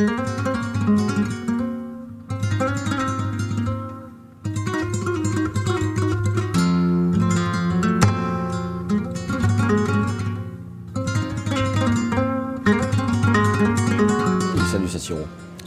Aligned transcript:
Salut, 0.00 0.08
c'est 14.88 14.98
Siro. 14.98 15.18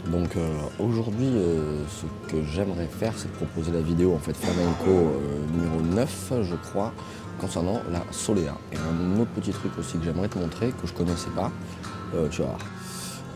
Donc 0.08 0.36
euh, 0.36 0.52
aujourd'hui, 0.80 1.26
euh, 1.26 1.84
ce 1.88 2.06
que 2.28 2.42
j'aimerais 2.42 2.88
faire, 2.88 3.12
c'est 3.16 3.28
de 3.28 3.36
proposer 3.36 3.70
la 3.70 3.82
vidéo 3.82 4.14
en 4.14 4.18
fait 4.18 4.36
flamenco 4.36 4.90
euh, 4.90 5.46
numéro 5.52 5.80
9, 5.80 6.32
je 6.42 6.56
crois, 6.56 6.92
concernant 7.40 7.80
la 7.92 8.02
Solea. 8.10 8.56
Et 8.72 8.76
un 8.78 9.20
autre 9.20 9.30
petit 9.30 9.52
truc 9.52 9.78
aussi 9.78 9.96
que 9.98 10.04
j'aimerais 10.04 10.26
te 10.26 10.38
montrer, 10.38 10.72
que 10.72 10.88
je 10.88 10.92
connaissais 10.92 11.30
pas, 11.30 11.52
tu 12.30 12.42
vas 12.42 12.48
voir. 12.48 12.73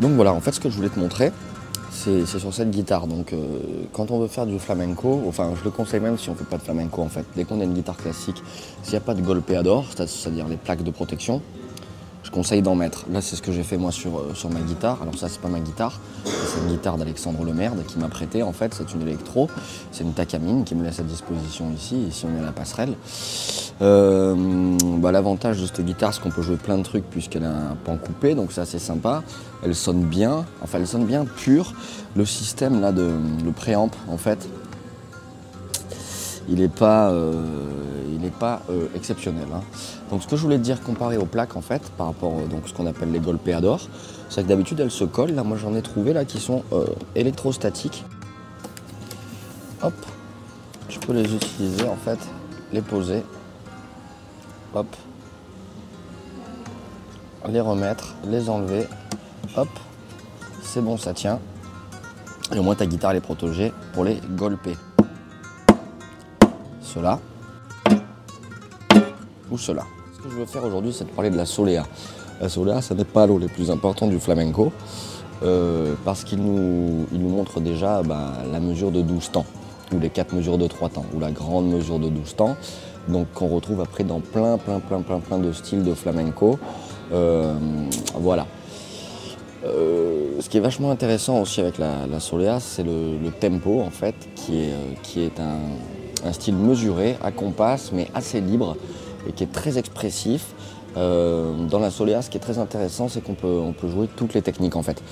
Donc 0.01 0.13
voilà, 0.13 0.33
en 0.33 0.41
fait, 0.41 0.53
ce 0.53 0.61
que 0.61 0.71
je 0.71 0.77
voulais 0.77 0.89
te 0.89 0.99
montrer, 0.99 1.33
c'est 1.91 2.27
sur 2.27 2.55
cette 2.55 2.71
guitare. 2.71 3.07
Donc 3.07 3.35
quand 3.93 4.11
on 4.11 4.21
veut 4.21 4.29
faire 4.29 4.47
du 4.47 4.59
flamenco, 4.59 5.23
enfin 5.27 5.53
je 5.59 5.65
le 5.65 5.71
conseille 5.71 6.01
même 6.01 6.17
si 6.17 6.29
on 6.29 6.33
ne 6.33 6.39
fait 6.39 6.45
pas 6.45 6.59
de 6.59 6.63
flamenco 6.63 7.03
en 7.03 7.09
fait. 7.09 7.25
Dès 7.35 7.45
qu'on 7.45 7.61
a 7.61 7.65
une 7.65 7.75
guitare 7.75 7.97
classique, 7.97 8.43
s'il 8.83 8.93
n'y 8.93 8.99
a 8.99 9.01
pas 9.01 9.15
de 9.15 9.23
golpeador, 9.23 9.85
c'est-à-dire 9.97 10.47
les 10.47 10.57
plaques 10.57 10.85
de 10.85 10.91
protection, 10.93 11.43
je 12.29 12.31
conseille 12.31 12.61
d'en 12.61 12.75
mettre. 12.75 13.07
Là, 13.11 13.23
c'est 13.23 13.37
ce 13.37 13.43
que 13.43 13.53
j'ai 13.53 13.63
fait 13.63 13.79
moi 13.79 13.91
sur, 13.91 14.19
euh, 14.19 14.35
sur 14.35 14.51
ma 14.51 14.61
guitare. 14.61 14.99
Alors 15.01 15.17
ça, 15.17 15.31
c'est 15.31 15.41
pas 15.41 15.49
ma 15.49 15.61
guitare, 15.61 15.99
c'est 16.25 16.61
une 16.61 16.69
guitare 16.69 16.99
d'Alexandre 16.99 17.43
Lemerde 17.43 17.83
qui 17.87 17.99
m'a 17.99 18.09
prêté. 18.09 18.43
En 18.43 18.53
fait, 18.53 18.75
c'est 18.75 18.93
une 18.93 19.01
électro, 19.01 19.49
c'est 19.93 20.05
une 20.05 20.13
Takamine 20.13 20.65
qui 20.65 20.75
me 20.75 20.85
laisse 20.85 21.01
à 21.01 21.05
disposition 21.05 21.73
ici. 21.75 21.97
Ici, 21.97 22.27
on 22.31 22.37
est 22.37 22.43
à 22.43 22.45
la 22.45 22.53
passerelle. 22.53 22.93
Euh, 23.81 24.77
bah, 24.99 25.11
l'avantage 25.11 25.59
de 25.59 25.65
cette 25.65 25.81
guitare, 25.81 26.13
c'est 26.13 26.21
qu'on 26.21 26.31
peut 26.31 26.43
jouer 26.43 26.57
plein 26.57 26.77
de 26.77 26.83
trucs 26.83 27.09
puisqu'elle 27.09 27.45
a 27.45 27.51
un 27.51 27.77
pan 27.83 27.97
coupé, 27.97 28.35
donc 28.35 28.53
c'est 28.53 28.61
assez 28.61 28.79
sympa. 28.79 29.23
Elle 29.65 29.75
sonne 29.75 30.03
bien, 30.03 30.45
enfin, 30.63 30.79
elle 30.81 30.87
sonne 30.87 31.07
bien 31.07 31.25
pure. 31.25 31.73
Le 32.15 32.27
système 32.27 32.83
là 32.83 32.93
de 32.93 33.11
le 33.43 33.53
préamp, 33.53 33.91
en 34.07 34.19
fait, 34.19 34.47
il 36.49 36.57
n'est 36.57 36.69
pas, 36.69 37.11
euh, 37.11 37.43
pas 38.39 38.63
exceptionnel. 38.95 39.47
Hein. 39.55 39.61
Donc 40.11 40.23
ce 40.23 40.29
que 40.29 40.37
je 40.37 40.43
voulais 40.43 40.59
te 40.59 40.63
dire 40.63 40.83
comparé 40.83 41.17
aux 41.17 41.27
plaques 41.27 41.57
en 41.57 41.61
fait, 41.61 41.83
par 41.97 42.07
rapport 42.07 42.33
à 42.33 42.37
euh, 42.37 42.61
ce 42.67 42.73
qu'on 42.73 42.87
appelle 42.87 43.13
les 43.13 43.21
golpeador, 43.21 43.81
c'est 44.29 44.43
que 44.43 44.49
d'habitude 44.49 44.81
elles 44.81 44.91
se 44.91 45.05
collent. 45.05 45.35
Là 45.35 45.45
moi 45.45 45.57
j'en 45.57 45.75
ai 45.75 45.83
trouvé 45.83 46.13
là 46.13 46.25
qui 46.25 46.41
sont 46.41 46.63
euh, 46.73 46.87
électrostatiques. 47.15 48.05
Hop, 49.83 49.95
je 50.89 50.99
peux 50.99 51.13
les 51.13 51.35
utiliser 51.35 51.87
en 51.87 51.97
fait, 51.97 52.19
les 52.73 52.83
poser. 52.83 53.23
Hop. 54.75 54.87
Les 57.49 57.61
remettre, 57.61 58.15
les 58.25 58.51
enlever. 58.51 58.87
Hop. 59.57 59.69
C'est 60.63 60.83
bon, 60.83 60.99
ça 60.99 61.15
tient. 61.15 61.39
Et 62.55 62.59
au 62.59 62.63
moins 62.63 62.75
ta 62.75 62.87
guitare 62.87 63.13
est 63.13 63.21
protégée 63.21 63.73
pour 63.93 64.05
les 64.05 64.21
golper. 64.37 64.77
Cela 66.95 67.21
ou 69.51 69.59
cela. 69.59 69.85
Ce 70.17 70.23
que 70.23 70.31
je 70.31 70.37
veux 70.37 70.47
faire 70.47 70.65
aujourd'hui, 70.65 70.93
c'est 70.93 71.05
de 71.05 71.11
parler 71.11 71.29
de 71.29 71.37
la 71.37 71.45
Solea. 71.45 71.85
La 72.41 72.49
Solea, 72.49 72.81
ce 72.81 72.95
n'est 72.95 73.05
pas 73.05 73.27
l'eau 73.27 73.39
les 73.39 73.49
plus 73.49 73.71
importants 73.71 74.07
du 74.07 74.19
flamenco, 74.19 74.73
euh, 75.43 75.95
parce 76.07 76.25
qu'il 76.25 76.39
nous, 76.39 77.07
nous, 77.13 77.29
montre 77.29 77.61
déjà 77.61 78.03
bah, 78.03 78.33
la 78.51 78.59
mesure 78.59 78.91
de 78.91 79.03
12 79.03 79.31
temps, 79.33 79.45
ou 79.93 79.99
les 79.99 80.09
4 80.09 80.35
mesures 80.35 80.57
de 80.57 80.67
3 80.67 80.89
temps, 80.89 81.05
ou 81.15 81.21
la 81.21 81.31
grande 81.31 81.69
mesure 81.69 81.99
de 81.99 82.09
12 82.09 82.37
temps, 82.37 82.57
donc 83.09 83.31
qu'on 83.35 83.49
retrouve 83.49 83.83
après 83.83 84.05
dans 84.05 84.21
plein, 84.21 84.57
plein, 84.57 84.81
plein, 84.81 85.03
plein, 85.03 85.21
plein 85.21 85.39
de 85.39 85.53
styles 85.53 85.85
de 85.85 85.93
flamenco. 85.93 86.59
Euh, 87.13 87.55
voilà. 88.15 88.47
Euh, 89.67 90.41
ce 90.41 90.49
qui 90.49 90.57
est 90.57 90.61
vachement 90.61 90.91
intéressant 90.91 91.41
aussi 91.43 91.61
avec 91.61 91.77
la, 91.77 92.07
la 92.07 92.21
Solea, 92.21 92.61
c'est 92.61 92.83
le, 92.83 93.31
tempo 93.41 93.81
en 93.81 93.91
fait, 93.91 94.15
qui 94.35 94.63
est, 94.63 95.03
qui 95.03 95.21
est 95.23 95.39
un, 95.39 95.59
un, 96.25 96.33
style 96.33 96.57
mesuré, 96.57 97.17
à 97.23 97.33
compasse, 97.33 97.91
mais 97.93 98.09
assez 98.15 98.41
libre 98.41 98.77
et 99.29 99.33
qui 99.33 99.45
est 99.45 99.53
très 99.53 99.79
expressif. 99.79 100.55
Euh, 100.97 101.53
dans 101.69 101.79
la 101.79 101.91
Solea, 101.91 102.23
ce 102.23 102.31
qui 102.31 102.39
est 102.39 102.41
très 102.41 102.59
intéressant, 102.59 103.09
c'est 103.09 103.21
qu'on 103.21 103.35
peut, 103.35 103.73
jouer 103.89 104.09
toutes 104.17 104.35
les 104.35 104.43
techniques 104.43 104.75
en 104.75 104.83
fait. 104.83 105.03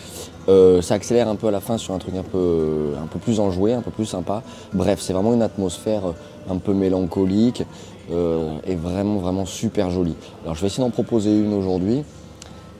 Euh, 0.49 0.81
ça 0.83 0.95
accélère 0.95 1.29
un 1.29 1.37
peu 1.37 1.49
à 1.49 1.51
la 1.51 1.61
fin 1.61 1.79
sur 1.79 1.95
un 1.95 1.99
truc 1.99 2.15
un 2.17 2.23
peu, 2.23 2.95
un 3.01 3.07
peu 3.07 3.19
plus 3.19 3.41
enjoué, 3.41 3.75
un 3.75 3.83
peu 3.83 3.91
plus 3.91 4.07
sympa. 4.07 4.43
Bref, 4.73 5.01
c'est 5.01 5.13
vraiment 5.13 5.35
une 5.35 5.43
atmosphère 5.43 6.03
un 6.49 6.57
peu 6.57 6.73
mélancolique 6.73 7.63
euh, 8.11 8.57
et 8.67 8.75
vraiment, 8.75 9.19
vraiment 9.19 9.45
super 9.45 9.91
jolie. 9.91 10.17
Alors 10.45 10.57
je 10.57 10.63
vais 10.63 10.69
essayer 10.69 10.83
d'en 10.83 10.91
proposer 10.91 11.39
une 11.39 11.53
aujourd'hui. 11.53 12.05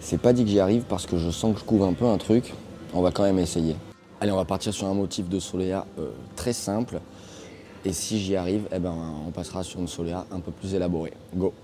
C'est 0.01 0.21
pas 0.21 0.33
dit 0.33 0.45
que 0.45 0.51
j'y 0.51 0.61
arrive 0.61 0.85
parce 0.89 1.07
que 1.07 1.19
je 1.19 1.31
sens 1.31 1.55
que 1.55 1.61
je 1.61 1.65
couvre 1.65 1.87
un 1.87 1.93
peu 1.93 2.07
un 2.07 2.19
truc. 2.19 2.55
On 2.95 3.03
va 3.03 3.11
quand 3.11 3.25
même 3.25 3.39
essayer. 3.39 3.77
Allez, 4.21 4.33
on 4.33 4.37
va 4.37 4.45
partir 4.45 4.73
sur 4.73 4.87
un 4.87 4.95
motif 4.95 5.29
de 5.29 5.39
Solea 5.39 5.85
très 6.35 6.55
simple. 6.55 7.01
Et 7.87 7.93
si 7.93 8.19
j'y 8.19 8.35
arrive, 8.35 8.67
eh 8.75 8.81
ben, 8.81 8.93
on 9.29 9.31
passera 9.31 9.63
sur 9.63 9.79
une 9.79 9.87
Solea 9.87 10.27
un 10.33 10.41
peu 10.41 10.51
plus 10.51 10.75
élaborée. 10.75 11.13
Go 11.33 11.55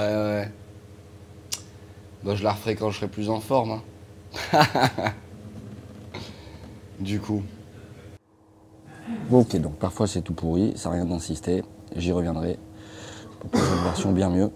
Ouais, 0.00 0.16
ouais. 0.16 0.48
Bah, 2.24 2.34
je 2.34 2.42
la 2.42 2.52
referai 2.52 2.74
quand 2.74 2.90
je 2.90 2.96
serai 2.96 3.08
plus 3.08 3.28
en 3.30 3.40
forme. 3.40 3.80
hein. 4.52 4.62
du 7.00 7.20
coup. 7.20 7.42
Ok, 9.30 9.56
donc 9.56 9.74
parfois 9.76 10.06
c'est 10.06 10.22
tout 10.22 10.34
pourri, 10.34 10.72
ça 10.76 10.88
n'a 10.88 10.96
rien 10.96 11.04
d'insister, 11.04 11.64
j'y 11.96 12.12
reviendrai 12.12 12.58
pour 13.50 13.60
une 13.60 13.82
version 13.84 14.12
bien 14.12 14.28
mieux. 14.28 14.50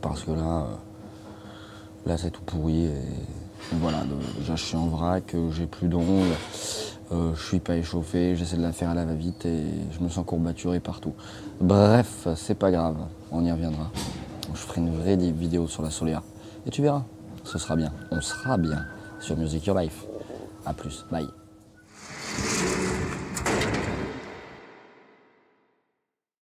Parce 0.00 0.24
que 0.24 0.32
là, 0.32 0.66
euh, 0.66 0.76
là 2.06 2.16
c'est 2.16 2.30
tout 2.30 2.42
pourri 2.42 2.86
et 2.86 2.92
voilà, 3.72 4.02
je 4.42 4.54
suis 4.54 4.76
en 4.76 4.86
vrac, 4.86 5.34
euh, 5.34 5.50
j'ai 5.52 5.66
plus 5.66 5.88
d'ongles, 5.88 6.34
euh, 7.12 7.34
je 7.34 7.42
suis 7.42 7.60
pas 7.60 7.76
échauffé, 7.76 8.36
j'essaie 8.36 8.56
de 8.56 8.62
la 8.62 8.72
faire 8.72 8.90
à 8.90 8.94
la 8.94 9.04
va-vite 9.04 9.44
et 9.46 9.64
je 9.92 10.02
me 10.02 10.08
sens 10.08 10.24
courbaturé 10.24 10.80
partout. 10.80 11.14
Bref, 11.60 12.28
c'est 12.36 12.58
pas 12.58 12.70
grave, 12.70 12.96
on 13.30 13.44
y 13.44 13.52
reviendra. 13.52 13.90
Je 14.52 14.58
ferai 14.58 14.80
une 14.80 14.96
vraie 14.96 15.16
vidéo 15.16 15.68
sur 15.68 15.82
la 15.82 15.90
Solea 15.90 16.22
et 16.66 16.70
tu 16.70 16.82
verras, 16.82 17.04
ce 17.44 17.58
sera 17.58 17.76
bien, 17.76 17.92
on 18.10 18.20
sera 18.20 18.56
bien 18.56 18.84
sur 19.20 19.36
Music 19.36 19.66
Your 19.66 19.78
Life. 19.78 20.04
A 20.66 20.72
plus, 20.72 21.04
bye. 21.10 21.43